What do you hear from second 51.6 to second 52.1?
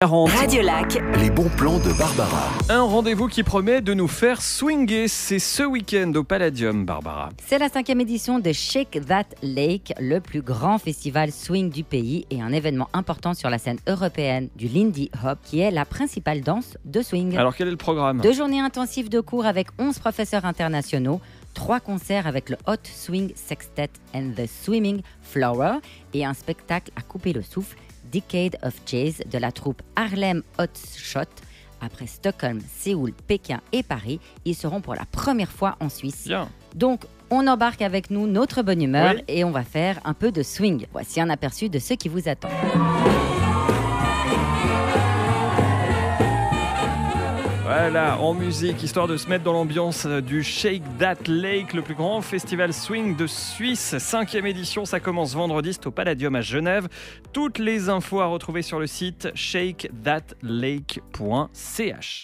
le plus